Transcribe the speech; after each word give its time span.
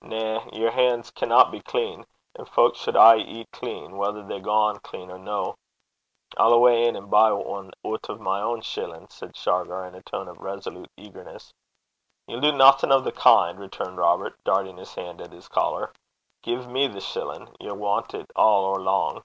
'Na. 0.00 0.46
Yer 0.54 0.70
han's 0.70 1.10
canna 1.10 1.46
be 1.50 1.60
clean. 1.60 2.06
And 2.36 2.48
fowk 2.48 2.74
suld 2.74 2.96
aye 2.96 3.18
eat 3.18 3.50
clean, 3.52 3.98
whether 3.98 4.22
they 4.22 4.40
gang 4.40 4.76
clean 4.78 5.10
or 5.10 5.18
no.' 5.18 5.56
'I'll 6.38 6.54
awa' 6.54 6.72
in 6.88 6.96
an' 6.96 7.10
buy 7.10 7.30
ane 7.30 7.70
oot 7.86 8.08
o' 8.08 8.16
my 8.16 8.40
ain 8.42 8.62
shillin',' 8.62 9.10
said 9.10 9.36
Shargar, 9.36 9.84
in 9.84 9.94
a 9.94 10.00
tone 10.02 10.26
of 10.26 10.38
resolute 10.40 10.88
eagerness. 10.96 11.52
'Ye'll 12.26 12.40
do 12.40 12.52
naething 12.52 12.92
o' 12.92 13.00
the 13.00 13.12
kin',' 13.12 13.58
returned 13.58 13.98
Robert, 13.98 14.42
darting 14.42 14.78
his 14.78 14.94
hand 14.94 15.20
at 15.20 15.32
his 15.32 15.48
collar. 15.48 15.92
'Gie 16.42 16.66
me 16.66 16.86
the 16.88 17.02
shillin'. 17.02 17.54
Ye'll 17.60 17.76
want 17.76 18.14
it 18.14 18.30
a' 18.34 18.40
or 18.40 18.80
lang.' 18.80 19.22